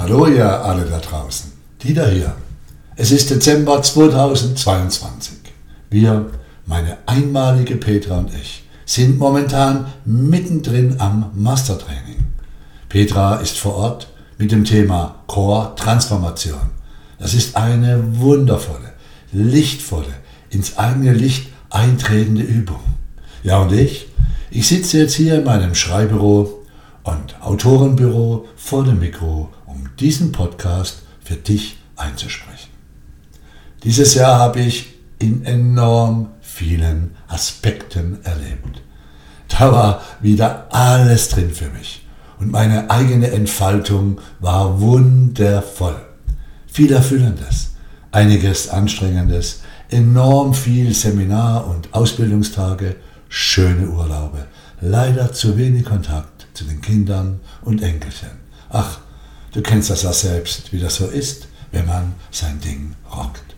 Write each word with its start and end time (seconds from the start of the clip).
Hallo 0.00 0.26
ihr 0.26 0.48
alle 0.64 0.86
da 0.86 0.98
draußen. 0.98 1.52
Dieter 1.82 2.08
hier. 2.08 2.34
Es 2.96 3.10
ist 3.10 3.28
Dezember 3.28 3.82
2022. 3.82 5.34
Wir, 5.90 6.30
meine 6.64 6.96
einmalige 7.04 7.76
Petra 7.76 8.16
und 8.16 8.30
ich, 8.32 8.64
sind 8.86 9.18
momentan 9.18 9.92
mittendrin 10.06 10.98
am 11.00 11.30
Mastertraining. 11.34 12.24
Petra 12.88 13.40
ist 13.40 13.58
vor 13.58 13.74
Ort 13.74 14.08
mit 14.38 14.52
dem 14.52 14.64
Thema 14.64 15.16
Core 15.26 15.74
Transformation. 15.76 16.70
Das 17.18 17.34
ist 17.34 17.56
eine 17.56 18.02
wundervolle, 18.18 18.94
lichtvolle, 19.32 20.14
ins 20.48 20.78
eigene 20.78 21.12
Licht 21.12 21.48
eintretende 21.68 22.42
Übung. 22.42 22.80
Ja, 23.42 23.58
und 23.58 23.72
ich? 23.72 24.08
Ich 24.50 24.66
sitze 24.66 24.96
jetzt 24.96 25.12
hier 25.12 25.34
in 25.34 25.44
meinem 25.44 25.74
Schreibbüro 25.74 26.64
und 27.02 27.36
Autorenbüro 27.42 28.46
vor 28.56 28.84
dem 28.84 28.98
Mikro, 28.98 29.50
um 29.70 29.88
diesen 29.98 30.32
Podcast 30.32 31.02
für 31.22 31.36
dich 31.36 31.78
einzusprechen. 31.96 32.70
Dieses 33.84 34.14
Jahr 34.14 34.38
habe 34.38 34.60
ich 34.60 34.94
in 35.18 35.44
enorm 35.44 36.28
vielen 36.40 37.16
Aspekten 37.28 38.18
erlebt. 38.24 38.82
Da 39.48 39.72
war 39.72 40.02
wieder 40.20 40.68
alles 40.70 41.28
drin 41.28 41.50
für 41.50 41.70
mich 41.70 42.06
und 42.38 42.50
meine 42.50 42.90
eigene 42.90 43.30
Entfaltung 43.30 44.20
war 44.40 44.80
wundervoll. 44.80 46.00
Viel 46.66 46.92
Erfüllendes, 46.92 47.74
einiges 48.12 48.68
Anstrengendes, 48.68 49.60
enorm 49.90 50.54
viel 50.54 50.94
Seminar- 50.94 51.66
und 51.66 51.92
Ausbildungstage, 51.92 52.96
schöne 53.28 53.88
Urlaube, 53.88 54.46
leider 54.80 55.32
zu 55.32 55.56
wenig 55.56 55.84
Kontakt 55.84 56.46
zu 56.54 56.64
den 56.64 56.80
Kindern 56.80 57.40
und 57.62 57.82
Enkelchen. 57.82 58.30
Ach, 58.70 59.00
du 59.52 59.62
kennst 59.62 59.90
das 59.90 60.02
ja 60.02 60.12
selbst, 60.12 60.72
wie 60.72 60.78
das 60.78 60.96
so 60.96 61.06
ist, 61.06 61.48
wenn 61.72 61.86
man 61.86 62.14
sein 62.30 62.60
Ding 62.60 62.94
rockt. 63.14 63.56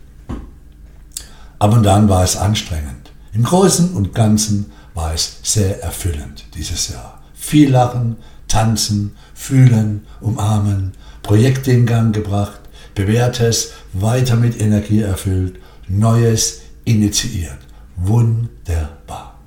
Aber 1.59 1.79
dann 1.79 2.09
war 2.09 2.23
es 2.23 2.35
anstrengend. 2.35 3.11
Im 3.33 3.43
Großen 3.43 3.93
und 3.93 4.13
Ganzen 4.13 4.71
war 4.93 5.13
es 5.13 5.39
sehr 5.43 5.81
erfüllend 5.81 6.45
dieses 6.55 6.89
Jahr. 6.89 7.21
Viel 7.33 7.71
Lachen, 7.71 8.17
Tanzen, 8.47 9.15
Fühlen, 9.33 10.05
Umarmen, 10.21 10.93
Projekte 11.23 11.71
in 11.71 11.85
Gang 11.85 12.13
gebracht, 12.13 12.59
Bewährtes 12.93 13.71
weiter 13.93 14.35
mit 14.35 14.61
Energie 14.61 15.01
erfüllt, 15.01 15.59
Neues 15.87 16.61
initiiert. 16.85 17.57
Wunderbar. 17.95 19.39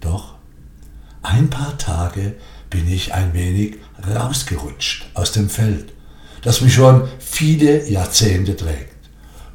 Doch 0.00 0.34
ein 1.22 1.48
paar 1.48 1.78
Tage 1.78 2.34
bin 2.72 2.90
ich 2.90 3.12
ein 3.12 3.34
wenig 3.34 3.76
rausgerutscht 4.08 5.06
aus 5.14 5.30
dem 5.32 5.48
Feld, 5.48 5.92
das 6.42 6.62
mich 6.62 6.74
schon 6.74 7.06
viele 7.18 7.88
Jahrzehnte 7.88 8.56
trägt. 8.56 8.96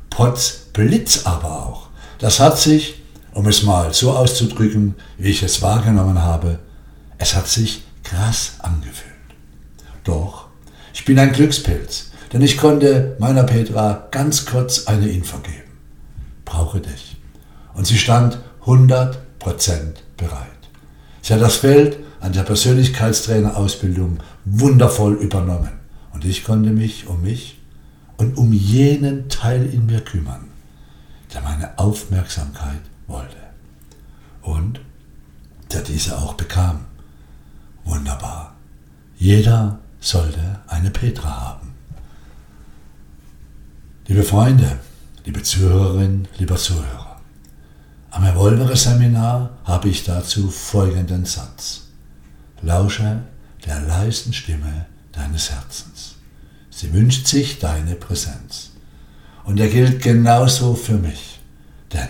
Potz 0.10 0.68
Blitz 0.72 1.26
aber 1.26 1.66
auch. 1.66 1.90
Das 2.20 2.40
hat 2.40 2.60
sich, 2.60 3.02
um 3.34 3.48
es 3.48 3.64
mal 3.64 3.94
so 3.94 4.12
auszudrücken, 4.16 4.96
wie 5.18 5.32
ich 5.32 5.42
es 5.42 5.62
wahrgenommen 5.64 6.22
habe, 6.22 6.60
es 7.18 7.36
hat 7.36 7.48
sich 7.48 7.84
krass 8.04 8.54
angefühlt. 8.60 9.14
Doch, 10.04 10.46
ich 10.94 11.04
bin 11.04 11.18
ein 11.18 11.34
Glückspilz, 11.34 12.12
denn 12.32 12.44
ich 12.44 12.58
konnte 12.58 13.16
meiner 13.20 13.44
Petra 13.44 14.08
ganz 14.12 14.46
kurz 14.46 14.86
eine 14.86 15.10
Info 15.10 15.38
geben. 15.40 15.72
Brauche 16.46 16.80
dich. 16.82 17.18
Und 17.74 17.88
sie 17.88 17.98
stand 17.98 18.38
100% 18.66 19.18
bereit. 20.18 20.48
Sie 21.24 21.34
hat 21.34 21.42
das 21.42 21.56
Feld 21.56 21.98
an 22.20 22.34
der 22.34 22.44
Persönlichkeitstrainerausbildung 22.44 24.20
wundervoll 24.46 25.14
übernommen. 25.16 25.72
Und 26.14 26.26
ich 26.26 26.44
konnte 26.44 26.72
mich 26.72 27.08
um 27.08 27.22
mich 27.22 27.60
und 28.18 28.38
um 28.38 28.52
jenen 28.52 29.30
Teil 29.30 29.66
in 29.66 29.86
mir 29.86 30.02
kümmern, 30.02 30.48
der 31.34 31.42
meine 31.42 31.78
Aufmerksamkeit 31.78 32.82
wollte. 33.08 33.38
Und 34.42 34.82
der 35.72 35.82
diese 35.82 36.18
auch 36.18 36.34
bekam. 36.34 36.86
Wunderbar. 37.86 38.56
Jeder 39.18 39.80
sollte 40.00 40.60
eine 40.68 40.90
Petra 40.90 41.30
haben. 41.30 41.74
Liebe 44.08 44.24
Freunde, 44.24 44.80
liebe 45.26 45.44
Zuhörerinnen, 45.44 46.28
lieber 46.38 46.56
Zuhörer, 46.56 47.20
am 48.12 48.26
Evolvere-Seminar 48.26 49.50
habe 49.66 49.90
ich 49.90 50.04
dazu 50.04 50.50
folgenden 50.50 51.26
Satz. 51.26 51.87
Lausche 52.62 53.22
der 53.66 53.82
leisen 53.82 54.34
Stimme 54.34 54.86
deines 55.12 55.52
Herzens. 55.52 56.16
Sie 56.70 56.94
wünscht 56.94 57.28
sich 57.28 57.60
deine 57.60 57.96
Präsenz. 57.96 58.72
Und 59.44 59.60
er 59.60 59.68
gilt 59.68 60.02
genauso 60.02 60.76
für 60.76 60.98
mich, 60.98 61.40
denn 61.94 62.10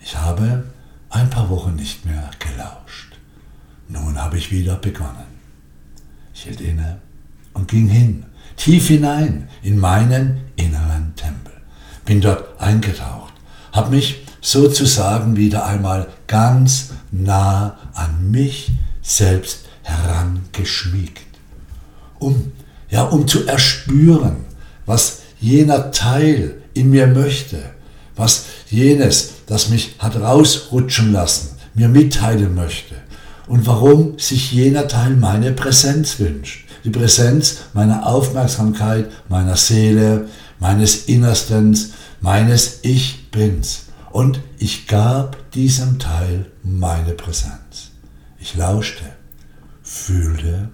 ich 0.00 0.16
habe 0.16 0.64
ein 1.10 1.28
paar 1.28 1.50
Wochen 1.50 1.74
nicht 1.74 2.06
mehr 2.06 2.30
gelauscht. 2.38 3.16
Nun 3.88 4.20
habe 4.20 4.38
ich 4.38 4.50
wieder 4.50 4.76
begonnen. 4.76 5.32
Ich 6.34 6.42
hielt 6.44 6.60
inne 6.60 6.98
und 7.52 7.68
ging 7.68 7.88
hin, 7.88 8.24
tief 8.56 8.88
hinein 8.88 9.48
in 9.62 9.78
meinen 9.78 10.40
inneren 10.56 11.14
Tempel. 11.16 11.52
Bin 12.04 12.20
dort 12.20 12.60
eingetaucht, 12.60 13.34
habe 13.72 13.90
mich 13.90 14.24
sozusagen 14.40 15.36
wieder 15.36 15.66
einmal 15.66 16.08
ganz 16.26 16.92
nah 17.10 17.76
an 17.94 18.30
mich 18.30 18.72
selbst 19.16 19.66
herangeschmiegt, 19.82 21.26
um 22.18 22.52
ja, 22.88 23.04
um 23.04 23.26
zu 23.26 23.46
erspüren, 23.46 24.36
was 24.86 25.20
jener 25.40 25.90
Teil 25.92 26.62
in 26.74 26.90
mir 26.90 27.06
möchte, 27.06 27.58
was 28.16 28.44
jenes, 28.68 29.32
das 29.46 29.70
mich 29.70 29.96
hat 29.98 30.16
rausrutschen 30.16 31.12
lassen, 31.12 31.56
mir 31.74 31.88
mitteilen 31.88 32.54
möchte 32.54 32.94
und 33.46 33.66
warum 33.66 34.18
sich 34.18 34.52
jener 34.52 34.88
Teil 34.88 35.16
meine 35.16 35.52
Präsenz 35.52 36.18
wünscht. 36.18 36.66
Die 36.84 36.90
Präsenz 36.90 37.58
meiner 37.72 38.06
Aufmerksamkeit, 38.06 39.10
meiner 39.28 39.56
Seele, 39.56 40.28
meines 40.58 41.06
Innerstens, 41.06 41.92
meines 42.20 42.80
Ich 42.82 43.30
Bins. 43.30 43.86
Und 44.10 44.40
ich 44.58 44.86
gab 44.86 45.50
diesem 45.52 45.98
Teil 45.98 46.46
meine 46.62 47.12
Präsenz. 47.12 47.91
Ich 48.42 48.56
lauschte, 48.56 49.04
fühlte 49.84 50.70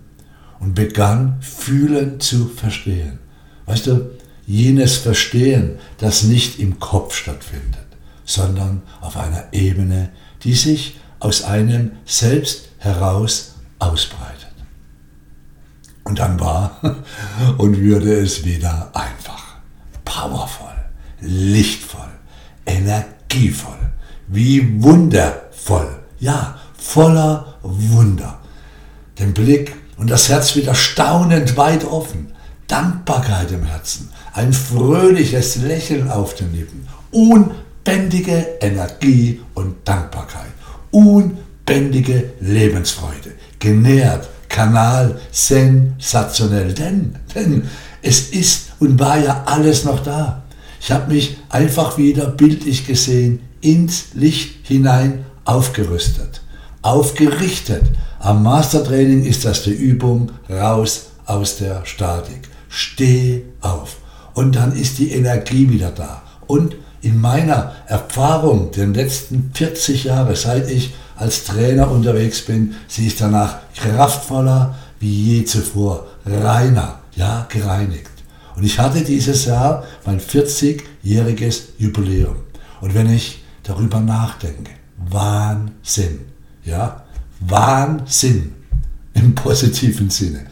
und 0.59 0.75
begann 0.75 1.43
fühlen 1.43 2.19
zu 2.19 2.49
verstehen. 2.49 3.19
Weißt 3.67 3.87
du, 3.87 4.11
jenes 4.47 4.97
Verstehen, 4.97 5.79
das 5.99 6.23
nicht 6.23 6.59
im 6.59 6.81
Kopf 6.81 7.15
stattfindet, 7.15 7.87
sondern 8.25 8.81
auf 9.03 9.19
einer 9.19 9.53
Ebene, 9.53 10.09
die 10.45 10.55
sich 10.55 10.99
aus 11.21 11.43
einem 11.43 11.93
selbst 12.07 12.71
heraus 12.79 13.57
ausbreitet. 13.79 14.49
Und 16.05 16.21
dann 16.21 16.41
war 16.41 16.81
und 17.59 17.77
würde 17.77 18.15
es 18.15 18.47
wieder 18.47 18.91
einfach, 18.95 19.57
powervoll, 20.07 20.87
lichtvoll, 21.21 22.09
energievoll, 22.65 23.93
wie 24.27 24.83
wundervoll, 24.83 25.99
ja, 26.19 26.59
voller 26.79 27.48
Wunder. 27.63 28.39
Den 29.19 29.35
Blick 29.35 29.75
und 29.97 30.11
das 30.11 30.29
Herz 30.29 30.55
wieder 30.57 30.75
staunend 30.75 31.57
weit 31.57 31.85
offen, 31.85 32.33
Dankbarkeit 32.67 33.51
im 33.51 33.65
Herzen, 33.65 34.11
ein 34.33 34.53
fröhliches 34.53 35.57
Lächeln 35.57 36.11
auf 36.11 36.35
den 36.35 36.53
Lippen, 36.55 36.87
unbändige 37.11 38.47
Energie 38.61 39.41
und 39.55 39.77
Dankbarkeit, 39.85 40.53
unbändige 40.91 42.31
Lebensfreude, 42.41 43.33
genährt, 43.59 44.29
Kanal, 44.49 45.21
sensationell, 45.31 46.73
denn, 46.73 47.17
denn 47.35 47.69
es 48.03 48.31
ist 48.31 48.73
und 48.81 48.99
war 48.99 49.19
ja 49.19 49.45
alles 49.47 49.85
noch 49.85 50.03
da. 50.03 50.43
Ich 50.81 50.93
habe 50.93 51.13
mich 51.13 51.37
einfach 51.49 51.99
wieder 51.99 52.27
bildlich 52.27 52.87
gesehen 52.87 53.41
ins 53.61 54.15
Licht 54.15 54.67
hinein 54.67 55.25
aufgerüstet, 55.45 56.43
aufgerichtet. 56.89 57.83
Am 58.19 58.43
Mastertraining 58.43 59.25
ist 59.25 59.45
das 59.45 59.63
die 59.63 59.73
Übung 59.73 60.33
raus 60.49 61.09
aus 61.27 61.59
der 61.59 61.85
Statik. 61.85 62.49
Steh 62.69 63.43
auf. 63.61 63.99
Und 64.33 64.57
dann 64.57 64.73
ist 64.73 64.99
die 64.99 65.13
Energie 65.13 65.69
wieder 65.69 65.91
da. 65.91 66.23
Und 66.47 66.77
in 67.03 67.21
meiner 67.21 67.73
Erfahrung 67.87 68.73
der 68.73 68.87
letzten 68.87 69.51
40 69.53 70.05
Jahre, 70.05 70.35
seit 70.35 70.71
ich 70.71 70.95
als 71.17 71.45
Trainer 71.45 71.91
unterwegs 71.91 72.43
bin, 72.43 72.75
sie 72.87 73.07
ist 73.07 73.21
danach 73.21 73.59
kraftvoller 73.77 74.75
wie 74.99 75.37
je 75.37 75.45
zuvor, 75.45 76.07
reiner, 76.25 77.01
ja, 77.15 77.47
gereinigt. 77.51 78.11
Und 78.57 78.65
ich 78.65 78.79
hatte 78.79 79.03
dieses 79.03 79.45
Jahr 79.45 79.85
mein 80.07 80.21
40-jähriges 80.21 81.61
Jubiläum. 81.77 82.37
Und 82.81 82.95
wenn 82.95 83.13
ich 83.13 83.45
darüber 83.63 84.01
nachdenke, 84.01 84.73
Wahnsinn, 84.97 86.21
ja, 86.69 87.05
Wahnsinn 87.41 88.53
im 89.15 89.35
positiven 89.35 90.11
Sinne. 90.11 90.47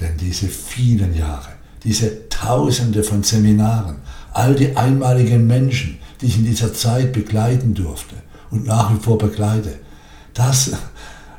Denn 0.00 0.16
diese 0.18 0.48
vielen 0.48 1.14
Jahre, 1.14 1.50
diese 1.84 2.28
Tausende 2.28 3.02
von 3.02 3.22
Seminaren, 3.22 3.96
all 4.32 4.54
die 4.54 4.76
einmaligen 4.76 5.46
Menschen, 5.46 5.98
die 6.20 6.26
ich 6.26 6.38
in 6.38 6.44
dieser 6.44 6.72
Zeit 6.72 7.12
begleiten 7.12 7.74
durfte 7.74 8.14
und 8.50 8.66
nach 8.66 8.92
wie 8.92 9.00
vor 9.00 9.18
begleite. 9.18 9.74
Das, 10.34 10.72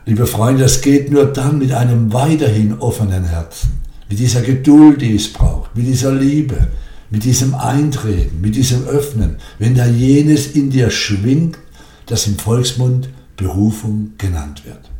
liebe 0.05 0.27
Freunde, 0.27 0.63
das 0.63 0.81
geht 0.81 1.11
nur 1.11 1.25
dann 1.25 1.57
mit 1.57 1.71
einem 1.71 2.13
weiterhin 2.13 2.77
offenen 2.79 3.25
Herzen, 3.25 3.81
mit 4.09 4.19
dieser 4.19 4.41
Geduld, 4.41 5.01
die 5.01 5.15
es 5.15 5.31
braucht, 5.31 5.75
mit 5.75 5.87
dieser 5.87 6.13
Liebe, 6.13 6.67
mit 7.09 7.23
diesem 7.23 7.55
Eintreten, 7.55 8.41
mit 8.41 8.55
diesem 8.55 8.85
Öffnen, 8.85 9.37
wenn 9.59 9.75
da 9.75 9.85
jenes 9.85 10.47
in 10.47 10.69
dir 10.69 10.89
schwingt, 10.89 11.57
das 12.05 12.27
im 12.27 12.37
Volksmund 12.37 13.09
Berufung 13.41 14.13
genannt 14.19 14.65
wird. 14.65 14.91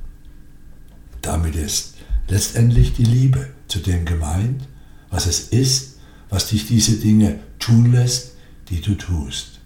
Damit 1.22 1.56
ist 1.56 1.94
letztendlich 2.28 2.94
die 2.94 3.04
Liebe 3.04 3.50
zu 3.68 3.80
dem 3.80 4.04
gemeint, 4.04 4.68
was 5.12 5.28
es 5.28 5.50
ist, 5.50 6.00
was 6.30 6.48
dich 6.48 6.66
diese 6.66 6.94
Dinge 6.94 7.40
tun 7.60 7.92
lässt, 7.92 8.32
die 8.70 8.82
du 8.82 8.96
tust. 8.96 9.60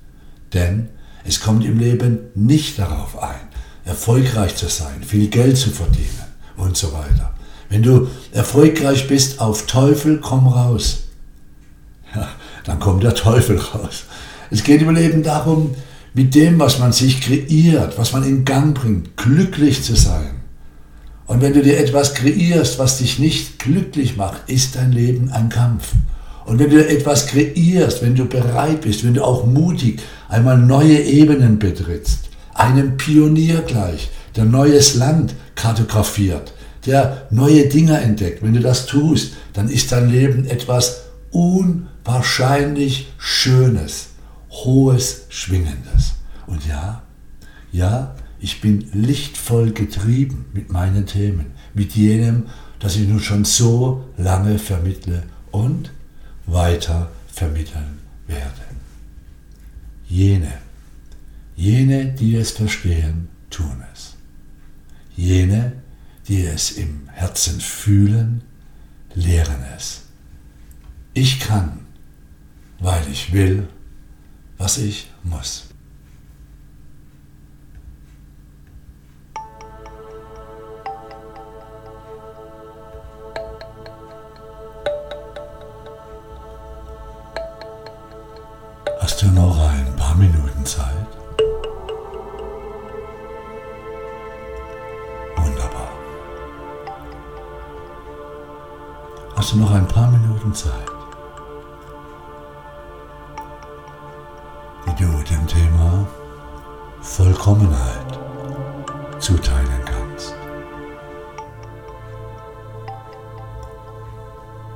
Denn 0.54 0.90
es 1.24 1.40
kommt 1.40 1.64
im 1.64 1.80
Leben 1.80 2.20
nicht 2.36 2.78
darauf 2.78 3.18
ein, 3.24 3.48
erfolgreich 3.86 4.58
zu 4.58 4.68
sein, 4.68 5.04
viel 5.04 5.30
Geld 5.30 5.58
zu 5.58 5.70
verdienen 5.70 6.26
und 6.58 6.76
so 6.76 6.92
weiter. 6.92 7.34
Wenn 7.70 7.82
du 7.82 8.10
erfolgreich 8.34 9.08
bist, 9.08 9.40
auf 9.40 9.68
Teufel 9.68 10.20
komm 10.20 10.48
raus. 10.48 11.04
Ja, 12.14 12.28
dann 12.66 12.80
kommt 12.80 13.04
der 13.04 13.16
Teufel 13.16 13.58
raus. 13.58 14.04
Es 14.52 14.64
geht 14.64 14.82
im 14.82 14.94
Leben 14.94 15.24
darum, 15.24 15.76
mit 16.16 16.34
dem, 16.34 16.60
was 16.60 16.80
man 16.80 16.94
sich 16.94 17.20
kreiert, 17.20 17.98
was 17.98 18.14
man 18.14 18.24
in 18.24 18.46
Gang 18.46 18.74
bringt, 18.74 19.18
glücklich 19.18 19.84
zu 19.84 19.96
sein. 19.96 20.32
Und 21.28 21.42
wenn 21.42 21.54
du 21.54 21.62
dir 21.62 21.78
etwas 21.78 22.14
kreierst, 22.14 22.80
was 22.80 23.00
dich 23.00 23.20
nicht 23.20 23.60
glücklich 23.60 24.16
macht, 24.16 24.50
ist 24.50 24.78
dein 24.78 24.94
Leben 24.94 25.30
ein 25.32 25.50
Kampf. 25.50 25.92
Und 26.46 26.60
wenn 26.60 26.70
du 26.70 26.88
etwas 26.88 27.28
kreierst, 27.28 28.02
wenn 28.02 28.16
du 28.16 28.26
bereit 28.26 28.82
bist, 28.82 29.04
wenn 29.04 29.16
du 29.16 29.26
auch 29.26 29.46
mutig 29.46 30.00
einmal 30.30 30.58
neue 30.58 31.00
Ebenen 31.02 31.60
betrittst, 31.60 32.30
einem 32.54 32.96
Pionier 32.96 33.62
gleich, 33.62 34.10
der 34.38 34.46
neues 34.46 34.96
Land 34.96 35.34
kartografiert, 35.56 36.54
der 36.86 37.28
neue 37.30 37.66
Dinge 37.68 38.00
entdeckt, 38.00 38.42
wenn 38.42 38.54
du 38.54 38.62
das 38.62 38.86
tust, 38.86 39.34
dann 39.52 39.68
ist 39.68 39.92
dein 39.92 40.10
Leben 40.10 40.46
etwas 40.46 41.02
unwahrscheinlich 41.32 43.12
Schönes, 43.18 44.10
Hohes, 44.64 45.26
Schwingendes. 45.30 46.16
Und 46.48 46.66
ja, 46.66 47.04
ja, 47.72 48.16
ich 48.40 48.62
bin 48.62 48.90
lichtvoll 48.94 49.72
getrieben 49.72 50.46
mit 50.54 50.72
meinen 50.72 51.06
Themen, 51.06 51.52
mit 51.74 51.94
jenem, 51.94 52.46
das 52.80 52.96
ich 52.96 53.08
nun 53.08 53.20
schon 53.20 53.44
so 53.46 54.06
lange 54.18 54.60
vermittle 54.60 55.24
und 55.52 55.92
weiter 56.46 57.12
vermitteln 57.28 58.00
werde. 58.28 58.62
Jene, 60.08 60.54
jene, 61.56 62.06
die 62.14 62.36
es 62.36 62.52
verstehen, 62.52 63.28
tun 63.50 63.84
es. 63.94 64.16
Jene, 65.16 65.74
die 66.28 66.46
es 66.46 66.72
im 66.72 67.10
Herzen 67.12 67.60
fühlen, 67.60 68.42
lehren 69.16 69.64
es. 69.76 70.04
Ich 71.14 71.40
kann, 71.40 71.80
weil 72.80 73.04
ich 73.12 73.34
will, 73.34 73.68
was 74.58 74.78
ich 74.78 75.12
muss. 75.24 75.70
Hast 89.02 89.22
du 89.22 89.28
noch 89.28 89.60
ein 89.70 89.96
paar 89.96 90.16
Minuten 90.16 90.66
Zeit? 90.66 91.08
Wunderbar. 95.38 95.92
Hast 99.36 99.54
du 99.54 99.58
noch 99.58 99.72
ein 99.72 99.88
paar 99.88 100.10
Minuten 100.10 100.54
Zeit, 100.54 100.90
Vollkommenheit 107.16 108.20
zuteilen 109.20 109.86
kannst? 109.86 110.36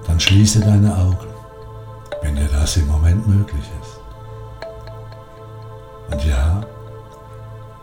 Dann 0.08 0.18
schließe 0.18 0.62
deine 0.62 0.96
Augen, 0.96 1.28
wenn 2.22 2.38
dir 2.38 2.48
das 2.48 2.78
im 2.78 2.88
Moment 2.88 3.28
möglich 3.28 3.70
ist. 3.82 4.00
Und 6.14 6.26
ja, 6.26 6.62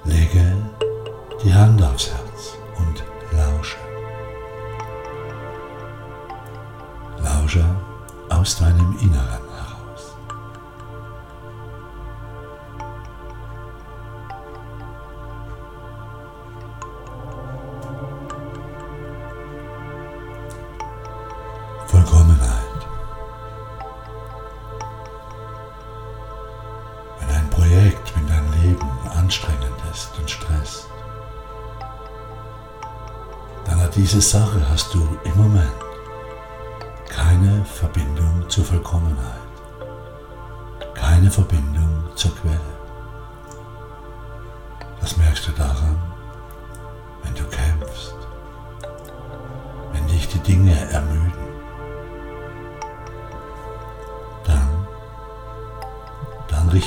lege 0.04 0.56
die 1.44 1.52
Hand 1.52 1.82
aufs 1.82 2.08
Herz 2.08 2.56
und 2.78 3.04
lausche. 3.36 3.76
Lausche 7.22 7.64
aus 8.30 8.58
deinem 8.58 8.96
Inneren 9.02 9.45
Vollkommenheit. 22.06 22.86
Wenn 27.20 27.36
ein 27.36 27.50
Projekt, 27.50 28.14
wenn 28.16 28.26
dein 28.28 28.62
Leben 28.62 28.88
anstrengend 29.16 29.74
ist 29.92 30.16
und 30.18 30.30
stresst, 30.30 30.88
dann 33.64 33.80
hat 33.80 33.94
diese 33.96 34.20
Sache 34.20 34.60
hast 34.70 34.94
du 34.94 35.18
im 35.24 35.36
Moment 35.36 35.72
keine 37.08 37.64
Verbindung 37.64 38.48
zur 38.48 38.64
Vollkommenheit, 38.64 39.40
keine 40.94 41.30
Verbindung 41.30 42.04
zur 42.14 42.34
Quelle. 42.36 42.60
Das 45.00 45.16
merkst 45.16 45.48
du 45.48 45.52
daran, 45.52 45.96
wenn 47.22 47.34
du 47.34 47.44
kämpfst, 47.44 48.14
wenn 49.92 50.06
dich 50.06 50.28
die 50.28 50.40
Dinge 50.40 50.78
ermüden. 50.90 51.45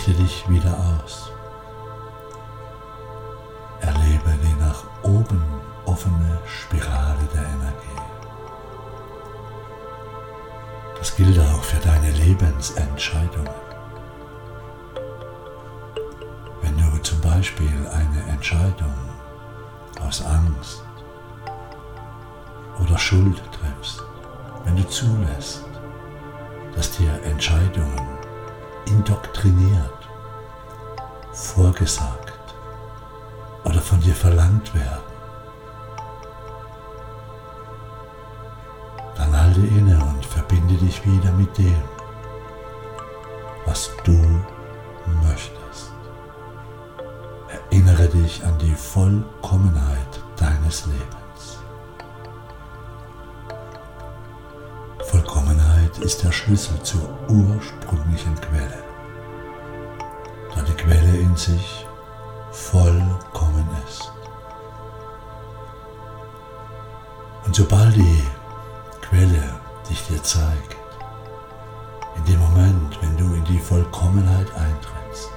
Richte 0.10 0.24
dich 0.24 0.50
wieder 0.50 0.76
aus. 0.78 1.32
Erlebe 3.82 4.38
die 4.44 4.60
nach 4.60 4.84
oben 5.04 5.42
offene 5.86 6.40
Spirale 6.46 7.28
der 7.34 7.44
Energie. 7.44 8.02
Das 10.98 11.16
gilt 11.16 11.40
auch 11.40 11.64
für 11.64 11.80
deine 11.86 12.12
Lebensentscheidungen. 12.12 13.50
Wenn 16.62 16.78
du 16.78 17.02
zum 17.02 17.22
Beispiel 17.22 17.88
eine 17.94 18.32
Entscheidung 18.32 18.94
aus 20.02 20.24
Angst 20.26 20.84
oder 22.82 22.98
Schuld 22.98 23.42
triffst, 23.52 24.04
wenn 24.66 24.76
du 24.76 24.88
zulässt, 24.88 25.66
dass 26.76 26.92
dir 26.92 27.12
Entscheidungen 27.24 28.20
indoktriniert, 28.86 29.99
vorgesagt 31.40 32.54
oder 33.64 33.80
von 33.82 34.00
dir 34.02 34.14
verlangt 34.14 34.74
werden, 34.74 35.10
dann 39.16 39.42
halte 39.42 39.62
inne 39.62 39.98
und 40.04 40.26
verbinde 40.26 40.76
dich 40.76 41.06
wieder 41.06 41.32
mit 41.34 41.58
dem, 41.58 41.82
was 43.66 43.92
du 44.04 44.18
möchtest. 45.24 45.92
Erinnere 47.50 48.08
dich 48.08 48.44
an 48.46 48.58
die 48.60 48.76
Vollkommenheit 48.76 50.24
deines 50.38 50.86
Lebens. 50.86 51.60
Vollkommenheit 55.06 55.98
ist 56.00 56.24
der 56.24 56.32
Schlüssel 56.32 56.82
zur 56.84 57.10
ursprünglichen 57.28 58.36
Quelle, 58.36 58.84
Quelle 60.90 61.18
in 61.20 61.36
sich 61.36 61.86
vollkommen 62.52 63.68
ist. 63.88 64.12
Und 67.46 67.56
sobald 67.56 67.96
die 67.96 68.24
Quelle 69.00 69.44
dich 69.88 70.02
dir 70.08 70.24
zeigt, 70.24 70.76
in 72.18 72.26
dem 72.26 72.40
Moment, 72.40 73.00
wenn 73.04 73.16
du 73.18 73.36
in 73.36 73.44
die 73.46 73.60
Vollkommenheit 73.60 74.48
eintrittst, 74.56 75.30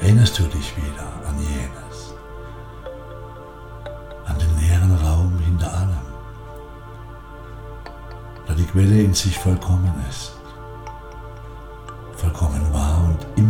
erinnerst 0.00 0.40
du 0.40 0.42
dich 0.42 0.76
wieder 0.76 1.06
an 1.28 1.38
jenes, 1.38 2.14
an 4.24 4.36
den 4.40 4.58
leeren 4.58 4.96
Raum 5.06 5.38
hinter 5.38 5.72
allem. 5.72 6.08
Da 8.44 8.54
da 8.54 8.54
die 8.54 8.66
Quelle 8.66 9.02
in 9.02 9.14
sich 9.14 9.38
vollkommen 9.38 9.94
ist, 10.10 10.32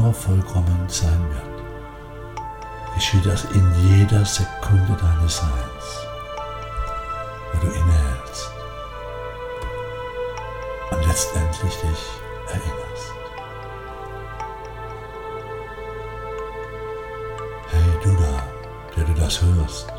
immer 0.04 0.12
vollkommen 0.12 0.86
sein 0.86 1.18
wird, 1.30 1.64
geschieht 2.94 3.24
das 3.24 3.44
in 3.44 3.72
jeder 3.88 4.22
Sekunde 4.22 4.94
deines 5.00 5.38
Seins, 5.38 6.06
wo 7.52 7.60
du 7.60 7.72
innehältst 7.72 8.50
und 10.90 11.06
letztendlich 11.06 11.74
dich 11.76 12.10
erinnerst. 12.48 13.12
Hey 17.70 17.98
du 18.02 18.12
da, 18.16 18.42
der 18.96 19.04
du 19.04 19.14
das 19.14 19.40
hörst, 19.40 19.90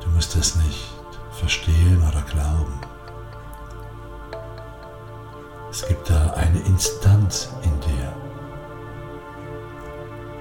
du 0.00 0.08
musst 0.14 0.34
es 0.34 0.56
nicht 0.56 0.88
verstehen 1.30 2.02
oder 2.08 2.22
glauben. 2.22 2.80
Es 5.80 5.86
gibt 5.86 6.10
da 6.10 6.32
eine 6.32 6.58
Instanz 6.66 7.50
in 7.62 7.80
dir, 7.80 8.12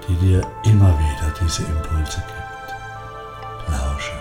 die 0.08 0.16
dir 0.16 0.42
immer 0.64 0.90
wieder 0.98 1.32
diese 1.40 1.62
Impulse 1.62 2.24
gibt. 2.26 3.70
Lausche, 3.70 4.14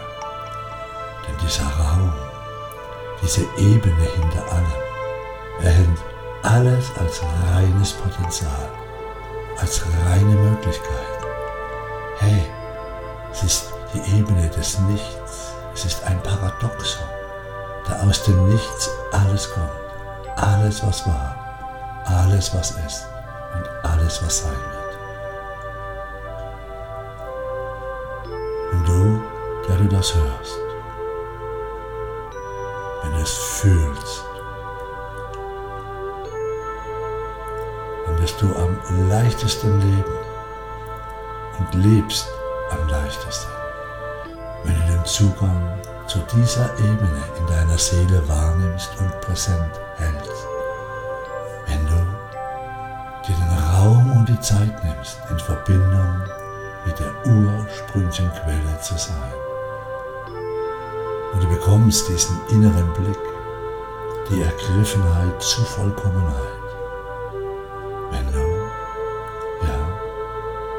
denn 1.26 1.34
dieser 1.42 1.64
Raum, 1.64 2.12
diese 3.22 3.40
Ebene 3.56 4.02
hinter 4.14 4.52
allem, 4.52 5.62
erhält 5.62 5.98
alles 6.42 6.84
als 7.00 7.22
reines 7.50 7.94
Potenzial, 7.94 8.68
als 9.56 9.86
reine 10.10 10.34
Möglichkeit. 10.34 11.24
Hey, 12.18 12.44
es 13.32 13.42
ist 13.42 13.72
die 13.94 14.18
Ebene 14.18 14.50
des 14.50 14.78
Nichts, 14.80 15.54
es 15.72 15.86
ist 15.86 16.04
ein 16.04 16.22
Paradoxon, 16.22 17.06
da 17.86 18.06
aus 18.06 18.22
dem 18.24 18.50
Nichts 18.50 18.90
alles 19.12 19.50
kommt, 19.50 19.85
alles 20.36 20.86
was 20.86 21.06
war, 21.06 21.34
alles 22.04 22.54
was 22.54 22.70
ist 22.72 23.08
und 23.54 23.90
alles 23.90 24.22
was 24.22 24.38
sein 24.42 24.52
wird. 24.52 24.98
Und 28.72 28.88
du, 28.88 29.22
der 29.68 29.76
du 29.78 29.88
das 29.88 30.14
hörst, 30.14 30.58
wenn 33.02 33.12
du 33.12 33.18
es 33.18 33.32
fühlst, 33.32 34.24
dann 38.04 38.18
wirst 38.20 38.42
du 38.42 38.54
am 38.56 39.08
leichtesten 39.08 39.80
leben 39.80 40.14
und 41.58 41.74
lebst 41.74 42.28
am 42.70 42.88
leichtesten, 42.88 43.50
wenn 44.64 44.74
du 44.74 44.92
den 44.92 45.04
Zugang 45.06 45.78
zu 46.06 46.18
dieser 46.34 46.72
Ebene 46.78 47.22
in 47.38 47.46
deiner 47.46 47.78
Seele 47.78 48.22
wahrnimmst 48.28 48.90
und 49.00 49.20
präsent 49.22 49.80
hältst. 49.96 50.46
Wenn 51.66 51.86
du 51.86 51.96
dir 53.26 53.34
den 53.34 53.58
Raum 53.74 54.16
und 54.16 54.28
die 54.28 54.40
Zeit 54.40 54.84
nimmst, 54.84 55.18
in 55.30 55.38
Verbindung 55.38 56.22
mit 56.84 56.98
der 56.98 57.12
ursprünglichen 57.26 58.30
Quelle 58.32 58.80
zu 58.80 58.96
sein. 58.96 59.32
Und 61.32 61.42
du 61.42 61.48
bekommst 61.48 62.08
diesen 62.08 62.40
inneren 62.48 62.92
Blick, 62.94 63.18
die 64.30 64.42
Ergriffenheit 64.42 65.42
zu 65.42 65.62
Vollkommenheit. 65.62 66.62
Wenn 68.10 68.32
du, 68.32 68.38
ja, 69.66 69.78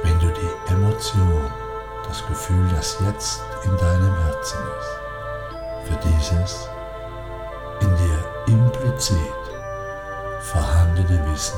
wenn 0.03 0.19
du 0.19 0.27
die 0.27 0.73
Emotion, 0.73 1.51
das 2.07 2.25
Gefühl, 2.27 2.67
das 2.73 2.97
jetzt 3.05 3.43
in 3.63 3.77
deinem 3.77 4.15
Herzen 4.23 4.59
ist, 4.79 5.89
für 5.89 6.07
dieses 6.07 6.69
in 7.81 7.95
dir 7.97 8.06
implizit 8.83 9.17
vorhandene 10.41 11.25
Wissen 11.31 11.57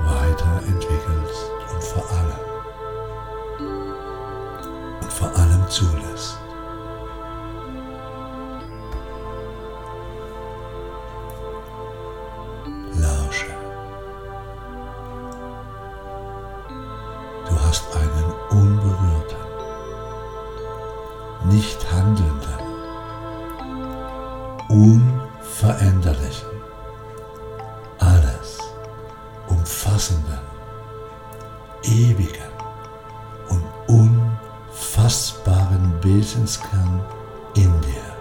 weiterentwickelst 0.00 1.50
und 1.72 1.84
vor 1.84 2.10
allem 2.10 2.40
und 5.00 5.12
vor 5.12 5.34
allem 5.36 5.68
zulässt. 5.68 6.38
Umfassenden, 29.96 30.38
ewigen 31.84 32.52
und 33.48 33.64
unfassbaren 33.88 35.90
Wesenskern 36.02 37.00
in 37.54 37.72
dir, 37.80 38.14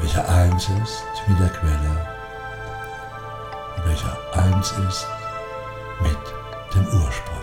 welcher 0.00 0.28
eins 0.28 0.68
ist 0.84 1.02
mit 1.26 1.40
der 1.40 1.48
Quelle 1.48 2.06
welcher 3.86 4.18
eins 4.34 4.72
ist 4.72 5.06
mit 6.02 6.18
dem 6.74 6.86
Ursprung. 6.88 7.37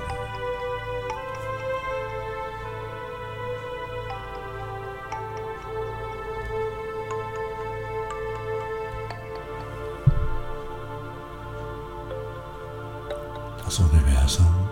Das 13.76 13.84
Universum 13.92 14.65